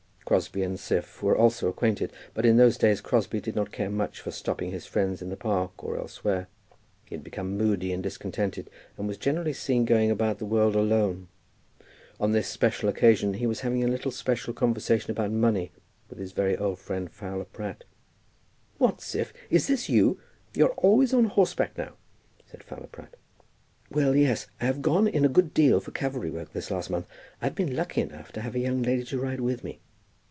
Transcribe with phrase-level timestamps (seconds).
[0.23, 4.21] Crosbie and Siph were also acquainted, but in those days Crosbie did not care much
[4.21, 6.47] for stopping his friends in the Park or elsewhere.
[7.03, 11.27] He had become moody and discontented, and was generally seen going about the world alone.
[12.17, 15.73] On this special occasion he was having a little special conversation about money
[16.07, 17.83] with his very old friend Fowler Pratt.
[18.77, 20.17] "What, Siph, is this you?
[20.53, 21.95] You're always on horseback now,"
[22.45, 23.15] said Fowler Pratt.
[23.89, 27.07] "Well, yes; I have gone in a good deal for cavalry work this last month.
[27.41, 29.81] I've been lucky enough to have a young lady to ride with me."